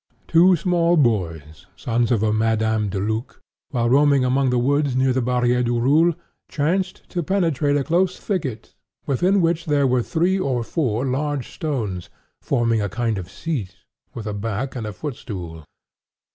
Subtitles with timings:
[0.27, 5.21] Two small boys, sons of a Madame Deluc, while roaming among the woods near the
[5.21, 6.15] Barrière du Roule,
[6.49, 8.73] chanced to penetrate a close thicket,
[9.05, 12.09] within which were three or four large stones,
[12.41, 13.75] forming a kind of seat,
[14.15, 15.65] with a back and footstool.